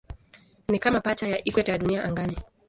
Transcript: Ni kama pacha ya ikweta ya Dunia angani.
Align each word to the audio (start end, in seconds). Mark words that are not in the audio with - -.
Ni 0.69 0.79
kama 0.79 1.01
pacha 1.01 1.27
ya 1.27 1.43
ikweta 1.43 1.71
ya 1.71 1.77
Dunia 1.77 2.03
angani. 2.03 2.37